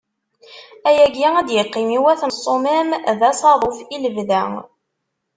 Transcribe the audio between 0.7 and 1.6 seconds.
Ayagi ad